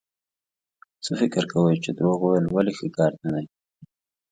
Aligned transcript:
څه 1.03 1.11
فکر 1.19 1.43
کوئ 1.53 1.75
چې 1.83 1.91
دروغ 1.97 2.19
ويل 2.23 2.45
ولې 2.49 2.73
ښه 2.77 2.87
کار 2.97 3.11
نه 3.23 3.29
دی؟ 3.35 3.45